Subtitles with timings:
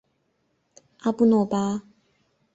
[1.01, 1.83] 阿布诺巴。